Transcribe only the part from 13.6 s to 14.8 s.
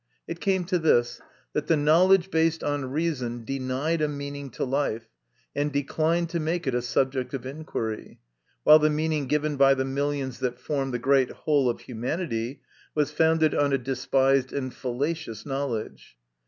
a despised and